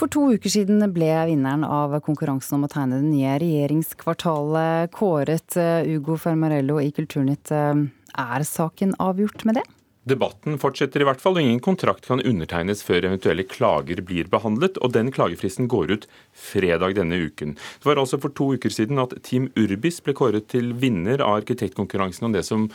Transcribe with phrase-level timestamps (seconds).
[0.00, 5.58] For to uker siden ble vinneren av konkurransen om å tegne det nye regjeringskvartalet kåret.
[5.92, 9.66] Ugo Fermarello i Kulturnytt, er saken avgjort med det?
[10.08, 14.80] Debatten fortsetter i hvert fall, og ingen kontrakt kan undertegnes før eventuelle klager blir behandlet,
[14.80, 17.52] og den klagefristen går ut fredag denne uken.
[17.60, 21.42] Det var altså for to uker siden at Team Urbis ble kåret til vinner av
[21.42, 22.70] arkitektkonkurransen om det som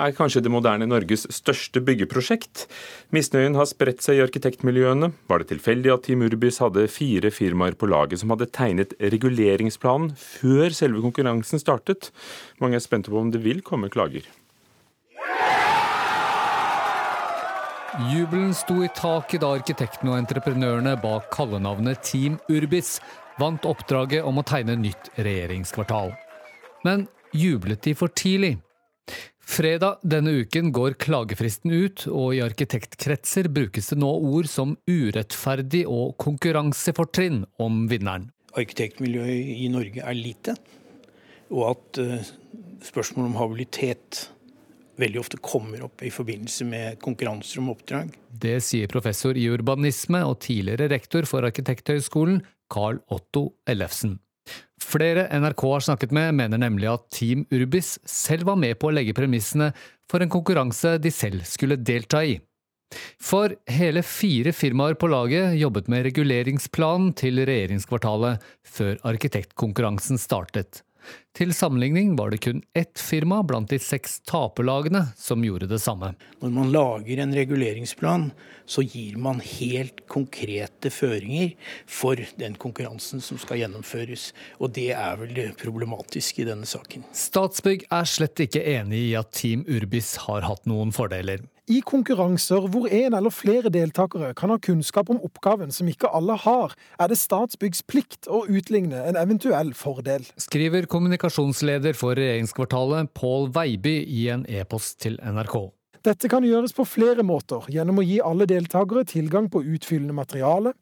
[0.00, 2.66] er kanskje det moderne Norges største byggeprosjekt.
[3.14, 5.12] Misnøyen har spredt seg i arkitektmiljøene.
[5.30, 10.14] Var det tilfeldig at Team Urbis hadde fire firmaer på laget som hadde tegnet reguleringsplanen
[10.18, 12.10] før selve konkurransen startet?
[12.62, 14.26] Mange er spente på om det vil komme klager.
[18.10, 22.96] Jubelen sto i taket da arkitektene og entreprenørene bak kallenavnet Team Urbis
[23.38, 26.10] vant oppdraget om å tegne nytt regjeringskvartal.
[26.82, 28.56] Men jublet de for tidlig?
[29.44, 35.84] Fredag denne uken går klagefristen ut, og i arkitektkretser brukes det nå ord som urettferdig
[35.86, 38.30] og konkurransefortrinn om vinneren.
[38.54, 40.56] Arkitektmiljøet i Norge er lite,
[41.52, 42.32] og at uh,
[42.86, 44.24] spørsmål om habilitet
[45.00, 48.12] veldig ofte kommer opp i forbindelse med konkurranser om oppdrag.
[48.30, 54.18] Det sier professor i urbanisme og tidligere rektor for Arkitekthøgskolen, Carl Otto Ellefsen.
[54.84, 58.94] Flere NRK har snakket med, mener nemlig at Team Urbis selv var med på å
[58.94, 59.72] legge premissene
[60.10, 62.36] for en konkurranse de selv skulle delta i.
[63.22, 68.44] For hele fire firmaer på laget jobbet med reguleringsplanen til regjeringskvartalet
[68.76, 70.84] før arkitektkonkurransen startet.
[71.34, 76.12] Til sammenligning var det kun ett firma blant de seks taperlagene som gjorde det samme.
[76.42, 78.28] Når man lager en reguleringsplan,
[78.66, 81.56] så gir man helt konkrete føringer
[81.90, 84.30] for den konkurransen som skal gjennomføres.
[84.62, 87.06] Og det er vel det problematiske i denne saken.
[87.14, 91.42] Statsbygg er slett ikke enig i at Team Urbis har hatt noen fordeler.
[91.64, 96.36] I konkurranser hvor en eller flere deltakere kan ha kunnskap om oppgaven som ikke alle
[96.42, 100.26] har, er det Statsbyggs plikt å utligne en eventuell fordel.
[100.36, 105.56] Skriver kommunikasjonsleder for regjeringskvartalet Pål Veiby i en e-post til NRK.
[106.04, 110.74] Dette kan gjøres på flere måter, gjennom å gi alle deltakere tilgang på utfyllende materiale,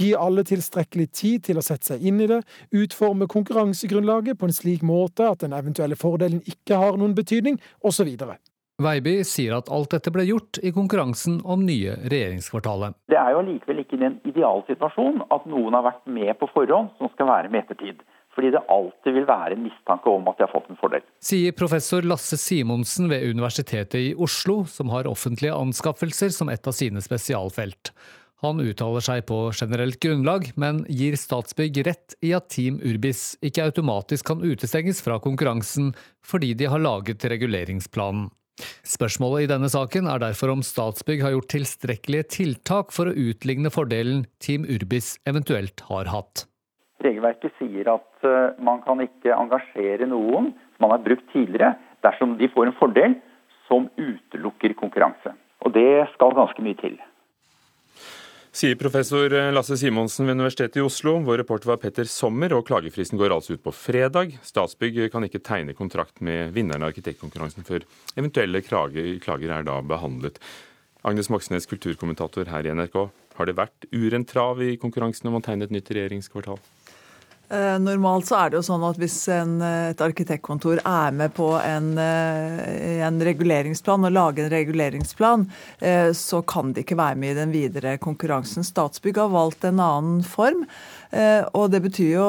[0.00, 2.40] gi alle tilstrekkelig tid til å sette seg inn i det,
[2.72, 8.08] utforme konkurransegrunnlaget på en slik måte at den eventuelle fordelen ikke har noen betydning, osv.
[8.80, 12.96] Veiby sier at alt dette ble gjort i konkurransen om nye regjeringskvartalet.
[13.12, 17.10] Det er jo allikevel ikke en idealsituasjon at noen har vært med på forhånd som
[17.12, 18.00] skal være med ettertid.
[18.30, 21.04] Fordi det alltid vil være en mistanke om at de har fått en fordel.
[21.20, 26.76] Sier professor Lasse Simonsen ved Universitetet i Oslo, som har offentlige anskaffelser som et av
[26.76, 27.92] sine spesialfelt.
[28.40, 33.66] Han uttaler seg på generelt grunnlag, men gir Statsbygg rett i at Team Urbis ikke
[33.68, 35.92] automatisk kan utestenges fra konkurransen
[36.24, 38.30] fordi de har laget reguleringsplanen.
[38.86, 43.72] Spørsmålet i denne saken er derfor om Statsbygg har gjort tilstrekkelige tiltak for å utligne
[43.72, 46.46] fordelen Team Urbis eventuelt har hatt.
[47.04, 52.36] Regelverket sier at eh, man kan ikke engasjere noen som man har brukt tidligere, dersom
[52.40, 53.16] de får en fordel
[53.68, 55.32] som utelukker konkurranse.
[55.64, 56.96] Og det skal ganske mye til.
[58.50, 61.12] Sier professor Lasse Simonsen ved Universitetet i Oslo.
[61.22, 64.32] Vår reporter var Petter Sommer, og klagefristen går altså ut på fredag.
[64.42, 67.86] Statsbygg kan ikke tegne kontrakt med vinneren av arkitektkonkurransen før
[68.18, 70.42] eventuelle klager er da behandlet.
[71.06, 72.98] Agnes Moxnes, kulturkommentator her i NRK.
[73.38, 76.58] Har det vært urent trav i konkurransen om å tegne et nytt regjeringskvartal?
[77.50, 81.48] Eh, normalt så er det jo sånn at hvis en, et arkitektkontor er med på
[81.58, 85.48] en, eh, en, reguleringsplan og lager en reguleringsplan,
[85.82, 88.62] eh, så kan de ikke være med i den videre konkurransen.
[88.62, 90.62] Statsbygg har valgt en annen form.
[91.10, 92.26] Eh, og det betyr jo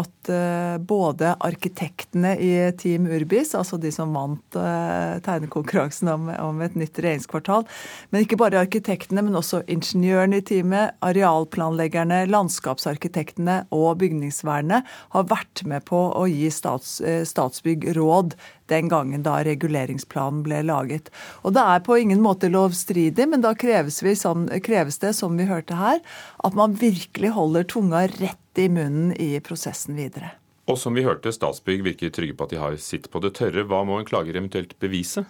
[0.00, 6.78] at eh, både arkitektene i Team Urbis, altså de som vant eh, tegnekonkurransen om et
[6.78, 7.66] nytt regjeringskvartal,
[8.10, 15.62] men ikke bare arkitektene, men også ingeniørene i teamet, arealplanleggerne, landskapsarkitektene og bygningsvernet har vært
[15.70, 16.98] med på å gi stats,
[17.30, 18.34] Statsbygg råd
[18.70, 21.10] den gangen da reguleringsplanen ble laget.
[21.44, 25.36] Og Det er på ingen måte lovstridig, men da kreves, vi, sånn, kreves det, som
[25.36, 26.00] vi hørte her,
[26.44, 30.34] at man virkelig holder tunga rett i munnen i prosessen videre.
[30.70, 33.66] Og som vi hørte, Statsbygg virker trygge på at de har sitt på det tørre.
[33.66, 35.24] Hva må en klager eventuelt bevise?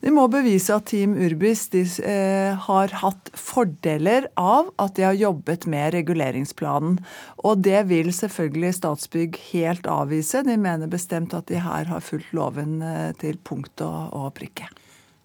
[0.00, 5.18] De må bevise at Team Urbis de, eh, har hatt fordeler av at de har
[5.18, 6.96] jobbet med reguleringsplanen.
[7.44, 10.40] Og det vil selvfølgelig Statsbygg helt avvise.
[10.46, 14.70] De mener bestemt at de her har fulgt loven eh, til punkt og, og prikke.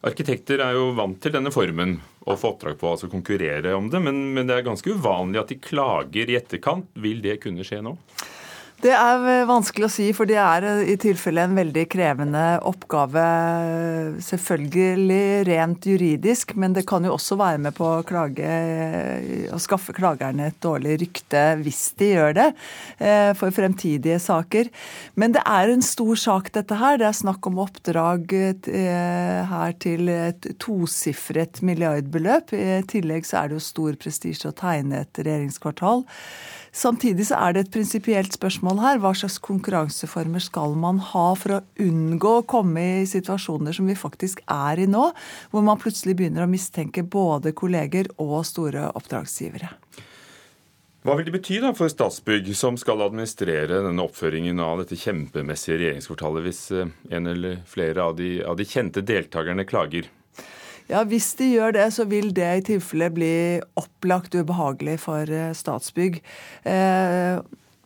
[0.05, 1.95] Arkitekter er jo vant til denne formen
[2.27, 4.03] å få oppdrag på, altså konkurrere om det.
[4.03, 6.91] Men, men det er ganske uvanlig at de klager i etterkant.
[6.99, 7.95] Vil det kunne skje nå?
[8.83, 13.23] Det er vanskelig å si, for det er i tilfelle en veldig krevende oppgave.
[14.21, 18.49] Selvfølgelig rent juridisk, men det kan jo også være med på å klage
[19.55, 22.47] å skaffe klagerne et dårlig rykte hvis de gjør det,
[22.99, 24.67] eh, for fremtidige saker.
[25.15, 26.99] Men det er en stor sak, dette her.
[26.99, 32.51] Det er snakk om oppdrag eh, her til et tosifret milliardbeløp.
[32.51, 36.03] I tillegg så er det jo stor prestisje å tegne et regjeringskvartal.
[36.75, 38.97] Samtidig så er det et prinsipielt spørsmål her.
[38.99, 43.95] Hva slags konkurranseformer skal man ha for å unngå å komme i situasjoner som vi
[43.95, 45.05] faktisk er i nå,
[45.53, 49.71] hvor man plutselig begynner å mistenke både kolleger og store oppdragsgivere?
[51.05, 55.77] Hva vil det bety da for Statsbygg, som skal administrere denne oppføringen av dette kjempemessige
[55.79, 60.09] regjeringskvartalet, hvis eh, en eller flere av de, av de kjente deltakerne klager?
[60.91, 63.35] Ja, Hvis de gjør det, så vil det i tilfelle bli
[63.79, 66.19] opplagt ubehagelig for eh, Statsbygg.
[66.69, 67.39] Eh,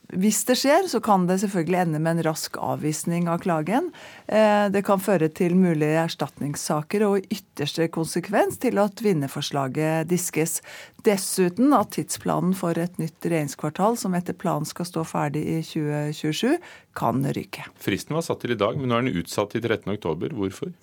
[0.10, 3.92] hvis det skjer, så kan det selvfølgelig ende med en rask avvisning av klagen.
[4.26, 10.64] Eh, det kan føre til mulige erstatningssaker og i ytterste konsekvens til at vinnerforslaget diskes.
[11.06, 16.58] Dessuten at tidsplanen for et nytt regjeringskvartal, som etter planen skal stå ferdig i 2027,
[16.98, 17.70] kan ryke.
[17.80, 20.34] Fristen var satt til i dag, men nå er den utsatt til 13.10.
[20.34, 20.74] Hvorfor?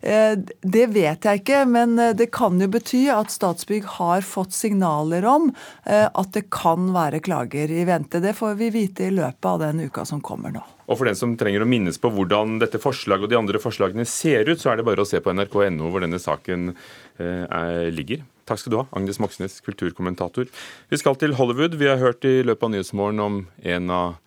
[0.00, 4.54] Eh, det vet jeg ikke, men eh, det kan jo bety at Statsbygg har fått
[4.56, 5.50] signaler om
[5.84, 8.20] eh, at det kan være klager i vente.
[8.22, 10.64] Det får vi vite i løpet av den uka som kommer nå.
[10.86, 14.06] Og for den som trenger å minnes på hvordan dette forslaget og de andre forslagene
[14.06, 16.70] ser ut, så er det bare å se på nrk.no hvor denne saken
[17.18, 18.22] er, ligger.
[18.46, 20.46] Takk skal du ha, Agnes Moxnes, kulturkommentator.
[20.92, 21.74] Vi skal til Hollywood.
[21.80, 24.20] Vi har hørt i løpet av Nyhetsmorgen om en av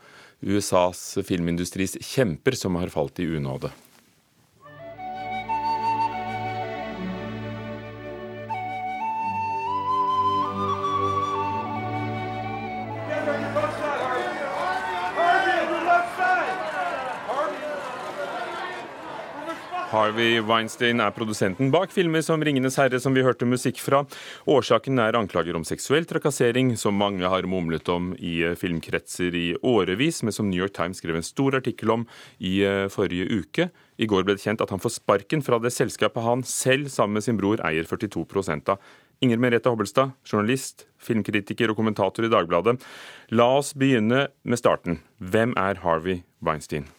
[0.44, 3.72] USAs filmindustris kjemper som har falt i unåde.
[20.20, 24.02] Harvey Weinstein er produsenten bak filmer som 'Ringenes herre', som vi hørte musikk fra.
[24.44, 29.56] Årsaken er anklager om seksuell trakassering, som mange har mumlet om i eh, filmkretser i
[29.64, 32.06] årevis, men som New York Times skrev en stor artikkel om
[32.42, 33.70] i eh, forrige uke.
[33.98, 37.14] I går ble det kjent at han får sparken fra det selskapet han selv sammen
[37.14, 38.28] med sin bror eier 42
[38.68, 38.78] av.
[39.24, 42.76] Inger Merete Hobbelstad, journalist, filmkritiker og kommentator i Dagbladet.
[43.32, 45.00] La oss begynne med starten.
[45.24, 46.92] Hvem er Harvey Weinstein?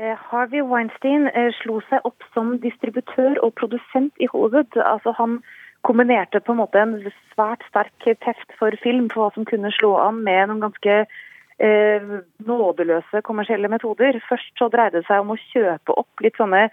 [0.00, 4.78] Eh, Harvey Weinstein eh, slo seg opp som distributør og produsent i Hollywood.
[4.80, 5.42] Altså Han
[5.84, 6.94] kombinerte på en måte en
[7.34, 12.16] svært sterk teft for film for hva som kunne slå an, med noen ganske eh,
[12.48, 14.16] nådeløse kommersielle metoder.
[14.28, 16.68] Først så dreide det seg om å kjøpe opp litt sånne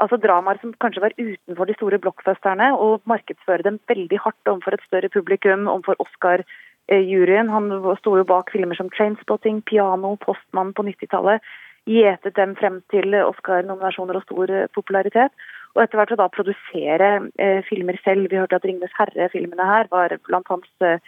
[0.00, 4.78] altså dramaer som kanskje var utenfor de store blockbusterne, og markedsføre dem veldig hardt overfor
[4.78, 7.52] et større publikum, overfor Oscar-juryen.
[7.52, 11.44] Han sto jo bak filmer som 'Trainspotting', 'Piano', 'Postmann' på 90-tallet
[11.88, 15.32] gjetet dem frem til Oscar-nominasjoner og stor eh, popularitet.
[15.74, 18.30] Og etter hvert å da produsere eh, filmer selv.
[18.30, 20.98] Vi hørte at 'Ringenes herre'-filmene her var blant hans eh,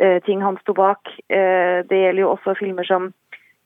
[0.00, 1.06] eh, ting han sto bak.
[1.30, 3.12] Eh, det gjelder jo også filmer som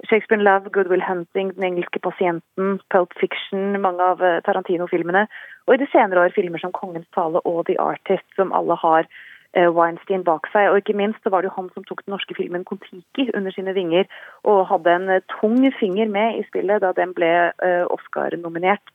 [0.09, 5.26] Shakespeare in Love, Good Will Hunting, Den engelske pasienten, Pulp Fiction, mange av eh, Tarantino-filmene.
[5.67, 9.06] Og i de senere år filmer som Kongens tale og The Artist, som alle har
[9.54, 10.70] Weinstein bak seg.
[10.70, 13.75] Og ikke minst var det jo han som tok den norske filmen Kon-Tiki under sine
[13.76, 14.08] vinger,
[14.49, 18.94] og hadde en eh, tung finger med i spillet da den ble eh, Oscar-nominert.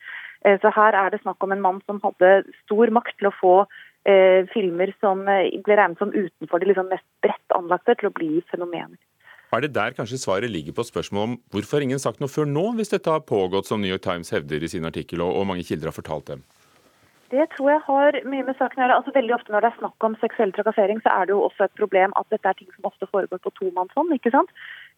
[0.62, 3.54] Så her er det snakk om en mann som hadde stor makt til å få
[4.08, 8.30] eh, filmer som ble regnet som utenfor de liksom mest bredt anlagte, til å bli
[8.54, 8.96] fenomener.
[9.52, 12.70] Er det der kanskje svaret ligger på spørsmålet om hvorfor ingen sagt noe før nå,
[12.78, 15.90] hvis dette har pågått som New York Times hevder i sin artikkel, og mange kilder
[15.90, 16.46] har fortalt dem?
[17.32, 18.98] Det tror jeg har mye med saken å gjøre.
[19.02, 21.66] Altså, veldig ofte Når det er snakk om seksuell trakassering, så er det jo også
[21.66, 24.14] et problem at dette er ting som ofte foregår på tomannshånd.
[24.16, 24.52] ikke sant?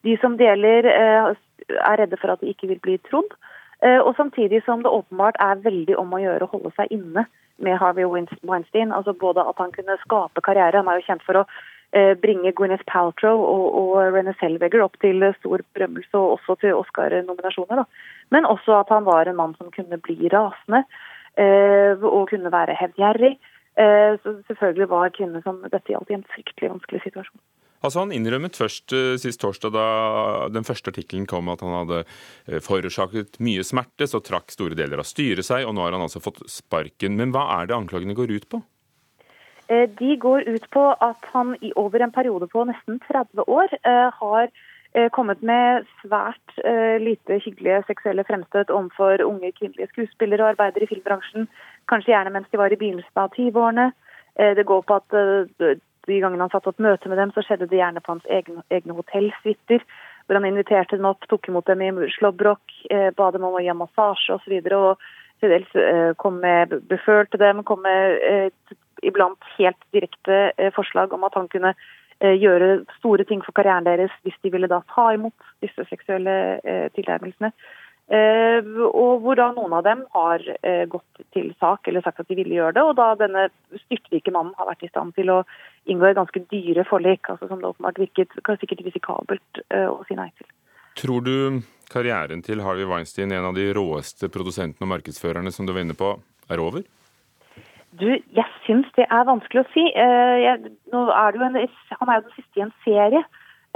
[0.06, 1.34] De som deler, eh,
[1.70, 3.34] er redde for at de ikke vil bli trodd.
[3.82, 7.26] Eh, og samtidig som det åpenbart er veldig om å gjøre å holde seg inne
[7.58, 8.92] med Harvey Weinstein.
[8.92, 11.46] altså Både at han kunne skape karriere, han er jo kjent for å
[11.94, 16.76] eh, bringe Gwyneth Paltrow og, og Renée Selveger opp til stor berømmelse og også til
[16.76, 17.86] Oscar-nominasjoner.
[18.30, 20.84] Men også at han var en mann som kunne bli rasende.
[21.40, 23.38] Eh, og kunne være hevngjerrig.
[23.80, 27.42] Eh, så selvfølgelig var kvinner som dette gjaldt i en fryktelig vanskelig situasjon.
[27.80, 29.84] Altså Han innrømmet først uh, sist torsdag da
[30.52, 32.02] den første artikkelen kom at han hadde
[32.66, 36.20] forårsaket mye smerte, så trakk store deler av styret seg, og nå har han altså
[36.20, 37.16] fått sparken.
[37.16, 38.60] Men hva er det anklagene går ut på?
[39.70, 43.78] De går ut på at han i over en periode på nesten 30 år
[44.18, 44.60] har Eh,
[45.14, 50.90] kommet med svært uh, lite hyggelige seksuelle fremstøt overfor unge kvinnelige skuespillere og arbeidere i
[50.90, 51.46] filmbransjen.
[51.92, 53.86] Kanskje gjerne mens de var i begynnelsen av 20-årene.
[54.40, 55.20] Uh, det går på at
[56.10, 58.64] de gangene han satte opp møte med dem, så skjedde det gjerne på hans egne,
[58.74, 59.86] egne hotellsuiter.
[60.26, 62.62] hvor han inviterte dem opp, tok imot dem i slåbrok,
[62.94, 64.60] eh, ba dem om å gi massasje osv.
[64.78, 70.52] Og, og til dels eh, kom med beføl dem, kom med eh, iblant helt direkte
[70.58, 71.88] eh, forslag om at han kunne eh,
[72.20, 76.34] gjøre store ting for karrieren deres hvis de ville da ta imot disse seksuelle
[76.64, 77.54] eh, tilnærmelsene.
[78.10, 82.32] Eh, og hvor da noen av dem har eh, gått til sak eller sagt at
[82.32, 82.86] de ville gjøre det.
[82.86, 83.50] Og da denne
[83.84, 85.44] styrtrike mannen har vært i stand til å
[85.90, 90.18] inngå et ganske dyre forlik, altså som det åpenbart virket sikkert risikabelt eh, å si
[90.18, 90.50] nei til.
[90.98, 91.62] Tror du
[91.94, 95.98] karrieren til Harvey Weinstein, en av de råeste produsentene og markedsførerne som du var inne
[95.98, 96.16] på,
[96.50, 96.82] er over?
[97.98, 99.86] Du, jeg syns det er vanskelig å si.
[99.90, 103.24] Jeg, er en, han er jo den siste i en serie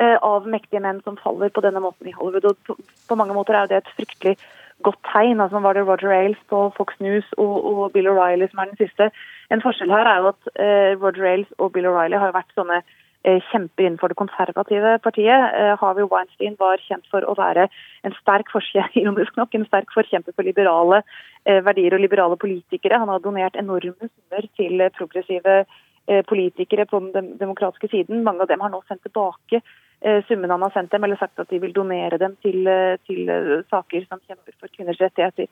[0.01, 2.45] Eh, av mektige menn som faller på denne måten i Hollywood.
[2.49, 2.73] og På,
[3.09, 4.39] på mange måter er det et fryktelig
[4.81, 5.39] godt tegn.
[5.39, 8.81] altså Var det Roger Ailes på Fox News og, og Bill O'Reilly som er den
[8.81, 9.11] siste.
[9.53, 12.81] En forskjell her er jo at eh, Roger Ailes og Bill O'Reilly har vært sånne
[12.81, 15.53] eh, kjemper innenfor det konservative partiet.
[15.59, 17.69] Eh, Harvey Weinstein var kjent for å være
[18.03, 18.51] en sterk
[19.37, 21.03] nok, en sterk forkjemper for liberale
[21.45, 22.99] eh, verdier og liberale politikere.
[22.99, 25.63] Han har donert enorme summer til progressive
[26.07, 28.23] eh, politikere på den demokratiske siden.
[28.23, 29.63] Mange av dem har nå sendt tilbake
[30.05, 32.97] Eh, summen han har sendt dem, eller sagt at de vil donere dem til, eh,
[33.07, 35.47] til eh, saker som kjemper for kvinners rettigheter.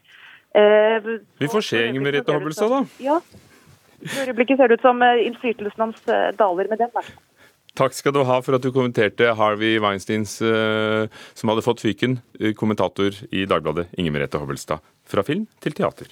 [1.40, 2.82] Vi får se, Inger Merete Hobbelstad, da.
[3.00, 3.22] Ja.
[4.01, 6.01] I øyeblikket ser det ut som innflytelsen hans
[6.36, 6.90] daler med den.
[7.82, 12.20] Takk skal du ha for at du kommenterte Harvey Weinsteins, som hadde fått fyken,
[12.60, 14.84] kommentator i Dagbladet, Inger Merete Hobbelstad.
[15.10, 16.12] Fra film til teater.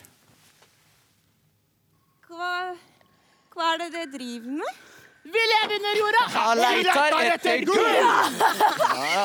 [2.26, 2.74] Hva,
[3.54, 4.80] hva er det dere driver med?
[5.30, 6.26] Vi lever under jorda!
[6.34, 7.86] Ja, leiter etter gull!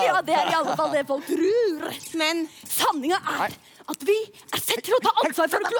[0.04, 1.86] Ja, det er i alle fall det folk tror.
[2.20, 3.56] Men sanninga er
[3.90, 4.16] at vi
[4.54, 5.72] er sett til å ta ansvar for det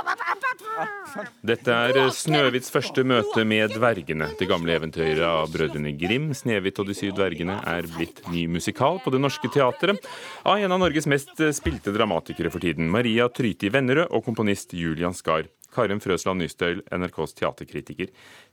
[1.55, 4.31] Dette er Snøhvits første møte med dvergene.
[4.39, 9.01] Det gamle eventyret av brødrene Grim, Snehvit og de syv dvergene, er blitt ny musikal
[9.05, 10.09] på Det Norske Teatret
[10.45, 15.17] av en av Norges mest spilte dramatikere for tiden, Maria Tryti Vennerød og komponist Julian
[15.17, 15.49] Skar.
[15.75, 18.13] Karin Frøsland Nystøyl, NRKs teaterkritiker.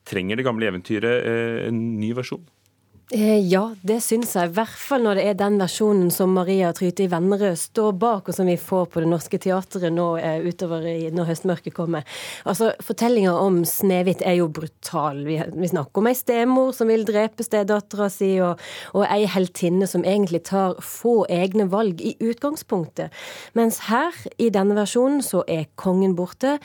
[0.09, 2.41] Trenger det gamle eventyret eh, en ny versjon?
[3.13, 4.47] Eh, ja, det syns jeg.
[4.47, 8.29] I hvert fall når det er den versjonen som Maria Tryte i Vennerød står bak,
[8.31, 12.07] og som vi får på Det Norske Teatret nå eh, utover i, når høstmørket kommer.
[12.47, 15.19] Altså, Fortellinga om Snehvit er jo brutal.
[15.27, 18.63] Vi, vi, snakker om ei stemor som vil drepe stedattera si, og,
[18.95, 23.11] og ei heltinne som egentlig tar få egne valg i utgangspunktet.
[23.59, 26.61] Mens her, i denne versjonen, så er kongen borte.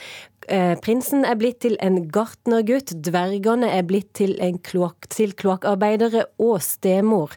[0.49, 6.61] Eh, prinsen er blitt til en gartnergutt, dvergene er blitt til, kloak, til kloakkarbeidere, og
[6.63, 7.35] stemor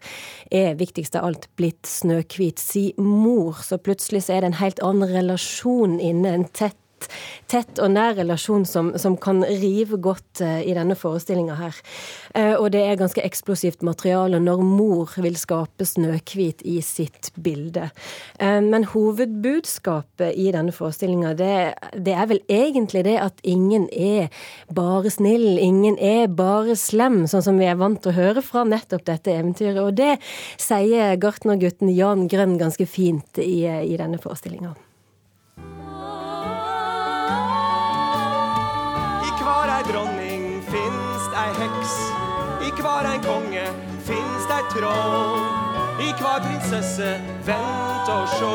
[0.53, 3.63] er viktigst av alt blitt Snøhvit si mor.
[3.65, 6.77] Så plutselig så er det en helt annen relasjon inne, en tett
[7.49, 11.77] tett og nær relasjon som, som kan rive godt uh, i denne forestillinga her.
[12.35, 17.89] Uh, og det er ganske eksplosivt materiale når mor vil skape Snøhvit i sitt bilde.
[18.41, 21.53] Uh, men hovedbudskapet i denne forestillinga, det,
[21.95, 24.29] det, er vel egentlig det at ingen er
[24.75, 28.65] bare snill, ingen er bare slem, sånn som vi er vant til å høre fra
[28.67, 29.81] nettopp dette eventyret.
[29.83, 30.17] Og det
[30.59, 34.75] sier gartnergutten Jan Grønn ganske fint i, i denne forestillinga.
[42.81, 43.65] Hver ein konge
[44.05, 45.41] finst ei troll.
[45.99, 48.53] I hver prinsesse vent og sjå.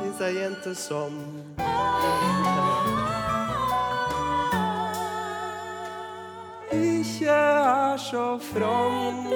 [0.00, 1.18] Finst ei jente som
[6.72, 9.32] Ikke er så from.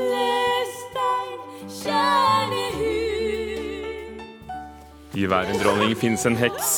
[5.16, 6.73] I hver en dronning fins en heks.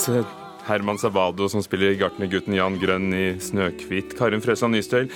[0.69, 4.15] Herman Savado som spiller gartnergutten Jan Grønn i 'Snøhvit'.
[4.15, 5.09] Karin Frøsland Nystøyl,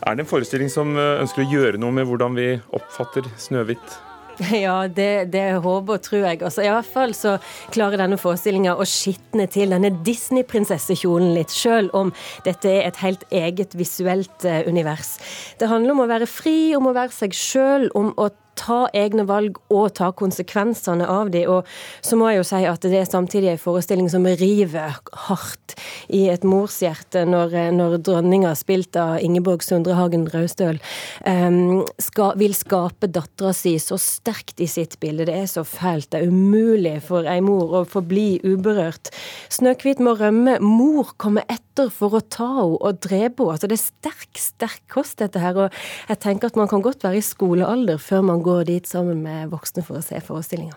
[0.00, 3.98] er det en forestilling som eh, ønsker å gjøre noe med hvordan vi oppfatter Snøhvit?
[4.64, 6.40] Ja, det, det håper og tror jeg.
[6.40, 7.36] Altså, I hvert fall så
[7.74, 12.14] klarer denne forestillinga å skitne til denne Disney-prinsessekjolen litt, sjøl om
[12.46, 15.18] dette er et helt eget visuelt uh, univers.
[15.60, 18.30] Det handler om å være fri, om å være seg sjøl, om å
[18.60, 21.46] ta egne valg og ta konsekvensene av de.
[21.50, 21.66] Og
[22.04, 25.76] så må jeg jo si at det er samtidig en forestilling som river hardt
[26.12, 30.80] i et morshjerte når, når dronninga, spilt av Ingeborg Sundrehagen Raustøl,
[31.26, 35.28] um, skal, vil skape dattera si så sterkt i sitt bilde.
[35.30, 36.10] Det er så fælt.
[36.12, 39.12] Det er umulig for ei mor å forbli uberørt.
[39.52, 40.58] Snøhvit må rømme.
[40.64, 43.54] Mor kommer etter for å ta henne og drepe henne.
[43.54, 45.56] Altså, det er sterk, sterk kost, dette her.
[45.56, 48.88] Og jeg tenker at man kan godt være i skolealder før man går går dit
[48.88, 50.76] sammen med voksne for å se forestillinga.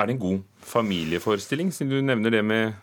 [0.00, 2.78] Er det en god familieforestilling, siden du nevner det med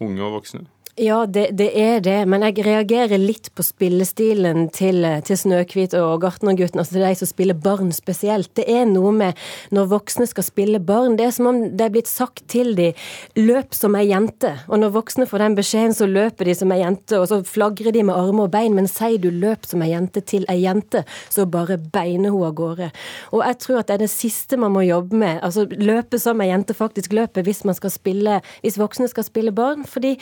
[0.00, 0.66] unge og voksne?
[0.98, 6.24] Ja, det, det, er det, men jeg reagerer litt på spillestilen til, til Snøhvit og
[6.24, 8.50] Gartnergutten, altså til de som spiller barn spesielt.
[8.58, 9.38] Det er noe med
[9.70, 12.98] når voksne skal spille barn, det er som om det er blitt sagt til dem
[13.38, 14.50] løp som ei jente.
[14.66, 17.94] Og når voksne får den beskjeden, så løper de som ei jente, og så flagrer
[17.94, 21.04] de med armer og bein, men sier du løp som ei jente til ei jente,
[21.30, 22.90] så bare beiner hun av gårde.
[23.30, 26.42] Og jeg tror at det er det siste man må jobbe med, altså løpe som
[26.42, 29.86] ei jente faktisk løper hvis man skal spille, hvis voksne skal spille barn.
[29.86, 30.16] fordi,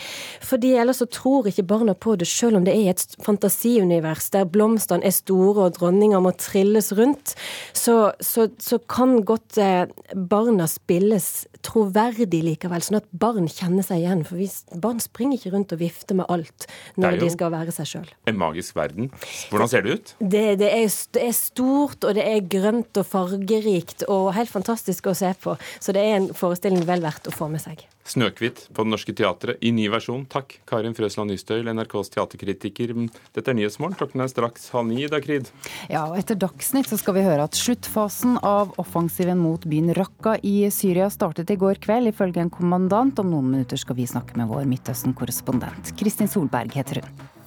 [0.45, 4.27] fordi fordi ellers så tror ikke barna på det, selv om det er et fantasiunivers
[4.35, 7.37] der blomstene er store og dronninger må trilles rundt.
[7.77, 14.03] Så, så, så kan godt eh, barna spilles troverdig likevel, sånn at barn kjenner seg
[14.03, 14.25] igjen.
[14.27, 14.49] For vi,
[14.83, 16.67] barn springer ikke rundt og vifter med alt
[16.99, 18.11] når de skal være seg sjøl.
[18.31, 19.13] En magisk verden.
[19.53, 20.15] Hvordan ser det ut?
[20.19, 25.07] Det, det, er, det, er, stort, og det er grønt og fargerikt og helt fantastisk
[25.07, 25.55] å se på.
[25.79, 27.87] Så det er en forestilling vel verdt å få med seg.
[28.09, 30.25] 'Snøhvit' på Det Norske Teatret i ny versjon.
[30.33, 32.95] Takk, Karin Frøsland Nystøyl, NRKs teaterkritiker.
[33.37, 33.99] Dette er Nyhetsmorgen.
[34.01, 35.51] Klokken er straks halv ni, Dagrid.
[35.93, 40.39] Ja, og etter Dagsnytt så skal vi høre at sluttfasen av offensiven mot byen Raqqa
[40.43, 43.21] i Syria startet i går kveld, ifølge en kommandant.
[43.21, 45.93] Om noen minutter skal vi snakke med vår Midtøsten-korrespondent.
[46.01, 47.38] Kristin Solberg heter hun.